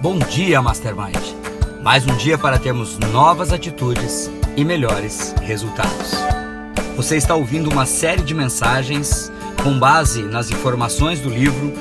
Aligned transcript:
Bom 0.00 0.16
dia, 0.16 0.62
Mastermind. 0.62 1.18
Mais 1.82 2.06
um 2.06 2.16
dia 2.16 2.38
para 2.38 2.56
termos 2.56 2.96
novas 2.98 3.52
atitudes 3.52 4.30
e 4.56 4.64
melhores 4.64 5.34
resultados. 5.42 6.12
Você 6.94 7.16
está 7.16 7.34
ouvindo 7.34 7.68
uma 7.68 7.84
série 7.84 8.22
de 8.22 8.32
mensagens 8.32 9.28
com 9.60 9.76
base 9.76 10.22
nas 10.22 10.52
informações 10.52 11.20
do 11.20 11.28
livro 11.28 11.72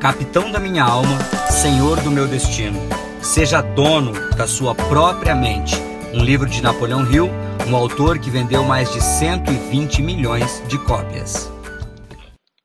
Capitão 0.00 0.50
da 0.50 0.58
Minha 0.58 0.82
Alma, 0.82 1.18
Senhor 1.50 2.00
do 2.00 2.10
Meu 2.10 2.26
Destino. 2.26 2.80
Seja 3.20 3.60
dono 3.60 4.12
da 4.34 4.46
sua 4.46 4.74
própria 4.74 5.34
mente. 5.34 5.74
Um 6.14 6.24
livro 6.24 6.48
de 6.48 6.62
Napoleão 6.62 7.04
Hill, 7.12 7.28
um 7.68 7.76
autor 7.76 8.18
que 8.18 8.30
vendeu 8.30 8.64
mais 8.64 8.90
de 8.94 9.02
120 9.02 10.00
milhões 10.00 10.62
de 10.68 10.78
cópias. 10.86 11.52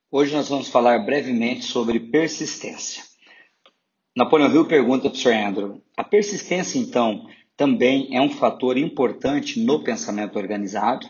Hoje 0.10 0.34
nós 0.34 0.48
vamos 0.48 0.70
falar 0.70 1.00
brevemente 1.00 1.66
sobre 1.66 2.00
persistência. 2.00 3.13
Napoleão 4.16 4.54
Hill 4.54 4.68
pergunta 4.68 5.10
para 5.10 5.18
o 5.18 5.20
Sr. 5.20 5.34
Andrew: 5.34 5.82
a 5.98 6.04
persistência, 6.04 6.78
então, 6.78 7.28
também 7.58 8.16
é 8.16 8.22
um 8.22 8.30
fator 8.30 8.78
importante 8.78 9.60
no 9.60 9.84
pensamento 9.84 10.38
organizado? 10.38 11.10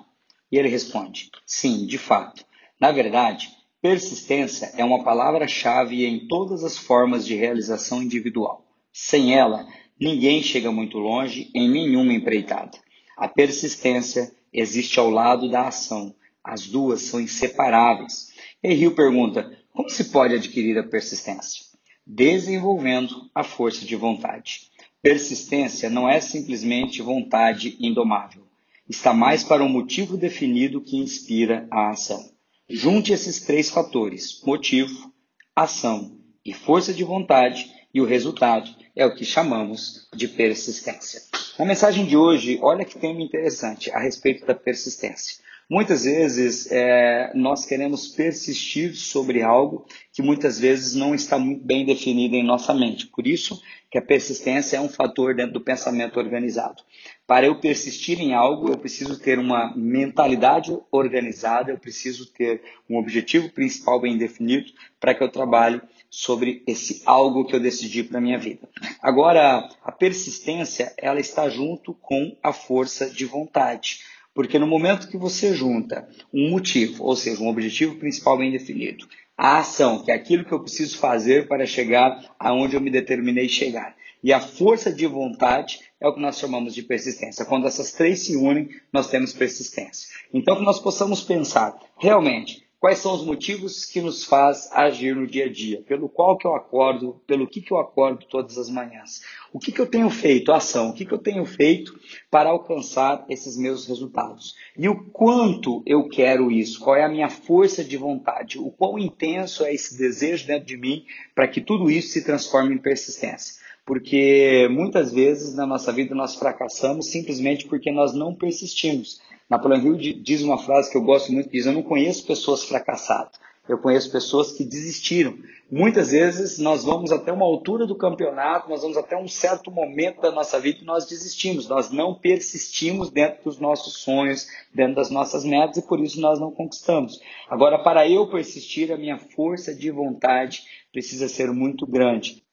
E 0.50 0.58
ele 0.58 0.70
responde: 0.70 1.30
sim, 1.46 1.86
de 1.86 1.98
fato. 1.98 2.46
Na 2.80 2.94
verdade, 2.94 3.50
persistência 3.82 4.72
é 4.77 4.86
uma 4.86 5.04
palavra-chave 5.04 6.05
em 6.05 6.30
todas 6.30 6.63
as 6.63 6.77
formas 6.77 7.26
de 7.26 7.36
realização 7.36 8.02
individual. 8.02 8.66
Sem 8.94 9.35
ela, 9.35 9.68
ninguém 9.99 10.41
chega 10.41 10.72
muito 10.72 10.98
longe 10.98 11.52
em 11.54 11.70
nenhuma 11.70 12.13
empreitada. 12.13 12.77
A 13.18 13.27
persistência 13.27 14.32
existe 14.54 14.98
ao 14.98 15.10
lado 15.10 15.49
da 15.49 15.68
ação. 15.68 16.16
As 16.41 16.68
duas 16.68 17.02
são 17.02 17.20
inseparáveis. 17.20 18.30
E 18.63 18.74
Hill 18.74 18.96
pergunta: 18.96 19.52
como 19.74 19.90
se 19.90 20.05
pode 20.05 20.35
adquirir 20.35 20.77
a 20.77 20.84
persistência? 20.84 21.73
Desenvolvendo 22.05 23.30
a 23.34 23.43
força 23.43 23.85
de 23.85 23.95
vontade. 23.95 24.70
Persistência 25.02 25.90
não 25.90 26.07
é 26.07 26.20
simplesmente 26.20 27.01
vontade 27.01 27.77
indomável. 27.79 28.43
Está 28.87 29.13
mais 29.13 29.43
para 29.43 29.63
um 29.63 29.70
motivo 29.70 30.18
definido 30.18 30.82
que 30.82 30.98
inspira 30.98 31.68
a 31.71 31.90
ação. 31.90 32.32
Junte 32.70 33.13
esses 33.13 33.41
três 33.41 33.70
fatores: 33.70 34.41
motivo, 34.45 35.12
ação 35.55 36.18
e 36.45 36.54
força 36.54 36.93
de 36.93 37.04
vontade, 37.04 37.71
e 37.93 38.01
o 38.01 38.05
resultado 38.05 38.70
é 38.95 39.05
o 39.05 39.13
que 39.13 39.23
chamamos 39.23 40.07
de 40.15 40.27
persistência. 40.27 41.21
Na 41.57 41.65
mensagem 41.65 42.05
de 42.05 42.17
hoje, 42.17 42.60
olha 42.62 42.84
que 42.84 42.98
tema 42.98 43.21
interessante 43.21 43.91
a 43.91 43.99
respeito 43.99 44.45
da 44.45 44.55
persistência. 44.55 45.43
Muitas 45.70 46.04
vezes 46.04 46.70
é, 46.72 47.32
nós 47.34 47.66
queremos 47.66 48.08
persistir 48.08 48.96
sobre 48.96 49.42
algo 49.42 49.86
que 50.12 50.22
muitas 50.22 50.60
vezes 50.60 50.94
não 50.94 51.16
está 51.16 51.40
muito 51.40 51.64
bem 51.64 51.86
definido 51.86 52.36
em 52.36 52.44
nossa 52.44 52.74
mente. 52.74 53.08
Por 53.08 53.26
isso 53.26 53.62
que 53.90 53.98
a 53.98 54.02
persistência 54.02 54.78
é 54.78 54.82
um 54.82 54.90
fator 54.90 55.36
dentro 55.36 55.54
do 55.54 55.62
pensamento 55.62 56.18
organizado. 56.20 56.84
Para 57.26 57.46
eu 57.46 57.60
persistir 57.60 58.20
em 58.20 58.34
algo, 58.34 58.70
eu 58.70 58.78
preciso 58.78 59.20
ter 59.20 59.40
uma 59.40 59.74
mentalidade 59.76 60.76
organizada, 60.91 61.72
eu 61.72 61.78
preciso 61.78 62.32
ter 62.34 62.62
um 62.90 62.98
objetivo 62.98 63.50
principal 63.50 64.02
bem 64.02 64.18
definido 64.18 64.72
para 65.00 65.14
que 65.14 65.24
eu 65.24 65.30
trabalhe 65.30 65.81
sobre 66.09 66.62
esse 66.68 67.02
algo 67.06 67.46
que 67.46 67.56
eu 67.56 67.59
decidi 67.59 68.03
para 68.03 68.22
minha 68.22 68.38
vida. 68.38 68.69
Agora, 69.02 69.68
a 69.84 69.91
persistência, 69.91 70.94
ela 70.97 71.19
está 71.19 71.50
junto 71.50 71.94
com 71.96 72.36
a 72.44 72.53
força 72.53 73.09
de 73.09 73.25
vontade. 73.25 74.00
Porque 74.34 74.57
no 74.57 74.67
momento 74.67 75.07
que 75.07 75.17
você 75.17 75.53
junta 75.53 76.07
um 76.34 76.50
motivo, 76.50 77.03
ou 77.03 77.16
seja, 77.16 77.41
um 77.41 77.50
objetivo 77.50 77.95
principal 77.95 78.38
bem 78.38 78.51
definido, 78.51 79.07
a 79.38 79.59
ação, 79.59 80.03
que 80.03 80.12
é 80.12 80.16
aquilo 80.16 80.45
que 80.45 80.51
eu 80.51 80.62
preciso 80.62 80.97
fazer 80.97 81.47
para 81.47 81.66
chegar 81.66 82.34
aonde 82.39 82.75
eu 82.75 82.81
me 82.81 82.89
determinei 82.89 83.47
chegar, 83.47 83.95
e 84.23 84.31
a 84.31 84.39
força 84.39 84.91
de 84.91 85.06
vontade 85.06 85.81
é 86.00 86.07
o 86.07 86.13
que 86.13 86.22
nós 86.22 86.39
chamamos 86.39 86.73
de 86.73 86.81
persistência. 86.81 87.45
Quando 87.45 87.67
essas 87.67 87.91
três 87.91 88.19
se 88.19 88.38
unem, 88.38 88.69
nós 88.91 89.09
temos 89.09 89.34
persistência. 89.34 90.07
Então, 90.33 90.55
que 90.55 90.63
nós 90.63 90.79
possamos 90.79 91.22
pensar, 91.22 91.77
realmente, 91.99 92.62
Quais 92.83 92.97
são 92.97 93.16
os 93.16 93.23
motivos 93.23 93.85
que 93.85 94.01
nos 94.01 94.25
faz 94.25 94.69
agir 94.73 95.16
no 95.16 95.25
dia 95.25 95.45
a 95.45 95.49
dia? 95.49 95.81
Pelo 95.88 96.09
qual 96.09 96.38
que 96.38 96.45
eu 96.45 96.53
acordo, 96.53 97.21
pelo 97.25 97.47
que, 97.47 97.61
que 97.61 97.71
eu 97.71 97.79
acordo 97.79 98.25
todas 98.25 98.57
as 98.57 98.69
manhãs? 98.69 99.21
O 99.53 99.57
que, 99.57 99.71
que 99.71 99.79
eu 99.79 99.88
tenho 99.88 100.09
feito, 100.09 100.51
a 100.51 100.57
ação, 100.57 100.89
o 100.89 100.93
que, 100.93 101.05
que 101.05 101.13
eu 101.13 101.17
tenho 101.17 101.45
feito 101.45 101.97
para 102.29 102.49
alcançar 102.49 103.25
esses 103.29 103.55
meus 103.55 103.88
resultados? 103.88 104.53
E 104.77 104.89
o 104.89 105.01
quanto 105.11 105.81
eu 105.85 106.09
quero 106.09 106.51
isso? 106.51 106.81
Qual 106.81 106.93
é 106.93 107.05
a 107.05 107.09
minha 107.09 107.29
força 107.29 107.85
de 107.85 107.95
vontade? 107.95 108.59
O 108.59 108.69
quão 108.69 108.99
intenso 108.99 109.63
é 109.63 109.73
esse 109.73 109.97
desejo 109.97 110.45
dentro 110.45 110.66
de 110.66 110.75
mim 110.75 111.05
para 111.33 111.47
que 111.47 111.61
tudo 111.61 111.89
isso 111.89 112.09
se 112.09 112.25
transforme 112.25 112.75
em 112.75 112.79
persistência? 112.79 113.63
Porque 113.85 114.67
muitas 114.69 115.13
vezes 115.13 115.55
na 115.55 115.66
nossa 115.66 115.93
vida 115.93 116.13
nós 116.13 116.35
fracassamos 116.35 117.09
simplesmente 117.09 117.66
porque 117.66 117.93
nós 117.93 118.13
não 118.13 118.35
persistimos. 118.35 119.22
Napoleão 119.53 119.80
Hill 119.80 120.24
diz 120.24 120.41
uma 120.41 120.58
frase 120.58 120.90
que 120.90 120.97
eu 120.97 121.03
gosto 121.03 121.31
muito, 121.31 121.50
diz, 121.50 121.68
eu 121.68 121.74
não 121.74 121.84
conheço 121.84 122.25
pessoas 122.25 122.64
fracassadas, 122.64 123.40
eu 123.69 123.78
conheço 123.78 124.12
pessoas 124.12 124.52
que 124.52 124.64
desistiram. 124.64 125.38
Muitas 125.72 126.09
vezes 126.09 126.58
nós 126.58 126.84
vamos 126.84 127.12
até 127.12 127.31
uma 127.31 127.46
altura 127.46 127.86
do 127.86 127.96
campeonato, 127.96 128.68
nós 128.68 128.81
vamos 128.81 128.97
até 128.97 129.16
um 129.16 129.28
certo 129.28 129.69
momento 129.69 130.22
da 130.22 130.31
nossa 130.31 130.59
vida 130.59 130.80
e 130.81 130.86
nós 130.86 131.06
desistimos, 131.06 131.68
nós 131.68 131.91
não 131.91 132.16
persistimos 132.16 133.12
dentro 133.12 133.44
dos 133.44 133.59
nossos 133.59 133.97
sonhos, 133.97 134.47
dentro 134.74 134.96
das 134.96 135.12
nossas 135.12 135.46
metas 135.46 135.78
e 135.78 135.88
por 135.88 136.00
isso 136.00 136.20
nós 136.20 136.40
não 136.40 136.50
conquistamos. 136.50 137.22
Agora, 137.47 137.78
para 137.78 138.09
eu 138.09 138.28
persistir, 138.28 138.91
a 138.91 138.97
minha 138.97 139.20
força 139.20 139.74
de 139.74 139.91
vontade 139.91 140.64
precisa 140.91 141.30
ser 141.30 141.52
muito 141.52 141.85
grande. 141.85 142.44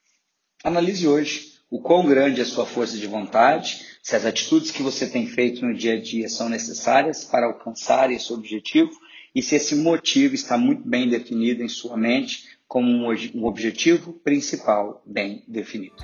Analise 0.62 1.08
hoje 1.08 1.50
o 1.70 1.80
quão 1.80 2.04
grande 2.04 2.40
é 2.40 2.42
a 2.42 2.46
sua 2.46 2.66
força 2.66 2.98
de 2.98 3.06
vontade, 3.06 3.89
se 4.02 4.16
as 4.16 4.24
atitudes 4.24 4.70
que 4.70 4.82
você 4.82 5.06
tem 5.06 5.26
feito 5.26 5.64
no 5.64 5.74
dia 5.74 5.94
a 5.94 6.00
dia 6.00 6.28
são 6.28 6.48
necessárias 6.48 7.24
para 7.24 7.46
alcançar 7.46 8.10
esse 8.10 8.32
objetivo 8.32 8.90
e 9.34 9.42
se 9.42 9.54
esse 9.54 9.74
motivo 9.74 10.34
está 10.34 10.56
muito 10.56 10.88
bem 10.88 11.08
definido 11.08 11.62
em 11.62 11.68
sua 11.68 11.96
mente 11.96 12.44
como 12.66 12.88
um 12.88 13.46
objetivo 13.46 14.12
principal 14.12 15.02
bem 15.04 15.42
definido. 15.46 15.96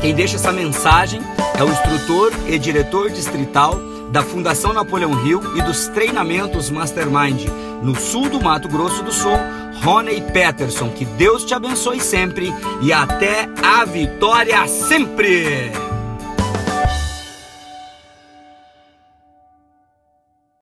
Quem 0.00 0.14
deixa 0.14 0.36
essa 0.36 0.50
mensagem 0.50 1.20
é 1.58 1.62
o 1.62 1.70
instrutor 1.70 2.32
e 2.48 2.58
diretor 2.58 3.10
distrital 3.10 3.78
da 4.10 4.22
Fundação 4.22 4.72
Napoleão 4.72 5.26
Hill 5.26 5.40
e 5.56 5.62
dos 5.62 5.88
treinamentos 5.88 6.70
Mastermind 6.70 7.44
no 7.82 7.94
sul 7.94 8.28
do 8.28 8.40
Mato 8.40 8.68
Grosso 8.68 9.02
do 9.02 9.12
Sul, 9.12 9.36
Rony 9.82 10.20
Peterson. 10.32 10.90
Que 10.90 11.04
Deus 11.04 11.44
te 11.44 11.54
abençoe 11.54 12.00
sempre 12.00 12.52
e 12.82 12.92
até 12.92 13.48
a 13.62 13.84
vitória 13.84 14.66
sempre! 14.66 15.89